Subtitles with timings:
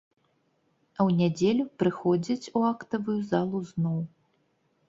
[0.97, 3.99] А ў нядзелю прыходзяць у актавую залу зноў.